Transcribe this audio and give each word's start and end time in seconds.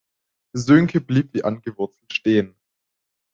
Sönke 0.55 0.99
blieb 0.99 1.31
wie 1.35 1.43
angewurzelt 1.43 2.11
stehen. 2.11 2.55